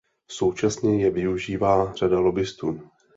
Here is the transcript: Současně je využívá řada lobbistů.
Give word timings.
Současně 0.31 1.01
je 1.03 1.11
využívá 1.11 1.93
řada 1.93 2.19
lobbistů. 2.19 2.79